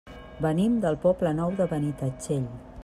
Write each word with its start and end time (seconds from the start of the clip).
Venim 0.45 0.79
del 0.85 0.97
Poble 1.03 1.35
Nou 1.41 1.55
de 1.61 1.67
Benitatxell. 1.75 2.49